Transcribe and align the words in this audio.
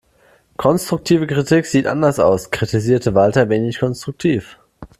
Konstruktive 0.57 1.27
Kritik 1.27 1.67
sieht 1.67 1.85
anders 1.85 2.17
aus, 2.19 2.49
kritisierte 2.49 3.13
Walter 3.13 3.49
wenig 3.49 3.77
konstruktiv. 3.79 4.57